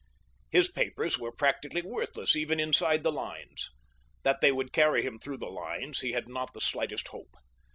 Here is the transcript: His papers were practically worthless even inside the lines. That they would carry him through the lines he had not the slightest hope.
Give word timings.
His 0.49 0.67
papers 0.67 1.19
were 1.19 1.31
practically 1.31 1.83
worthless 1.83 2.35
even 2.35 2.59
inside 2.59 3.03
the 3.03 3.11
lines. 3.11 3.69
That 4.23 4.41
they 4.41 4.51
would 4.51 4.73
carry 4.73 5.03
him 5.03 5.19
through 5.19 5.37
the 5.37 5.45
lines 5.51 5.99
he 5.99 6.13
had 6.13 6.27
not 6.27 6.53
the 6.53 6.59
slightest 6.59 7.09
hope. 7.09 7.35